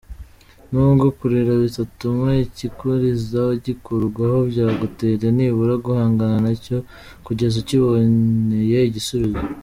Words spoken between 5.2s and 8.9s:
nibura guhangana na cyo kugeza ukiboneye